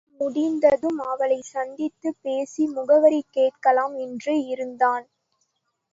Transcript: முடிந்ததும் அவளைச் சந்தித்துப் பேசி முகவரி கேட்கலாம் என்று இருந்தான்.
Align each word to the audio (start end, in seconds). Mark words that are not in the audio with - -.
முடிந்ததும் 0.19 0.99
அவளைச் 1.05 1.49
சந்தித்துப் 1.49 2.17
பேசி 2.21 2.67
முகவரி 2.69 3.23
கேட்கலாம் 3.31 3.95
என்று 3.97 4.33
இருந்தான். 4.47 5.05